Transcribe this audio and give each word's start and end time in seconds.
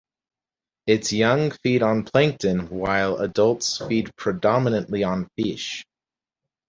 Its 0.87 1.13
young 1.13 1.51
feed 1.51 1.83
on 1.83 2.03
plankton 2.03 2.71
while 2.71 3.17
adults 3.17 3.83
feed 3.87 4.09
predominantly 4.15 5.03
on 5.03 5.27
fish. 5.37 5.85